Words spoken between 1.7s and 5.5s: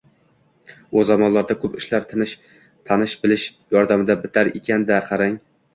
ishlar tanish-bilish yordamida bitar ekan-da, qarang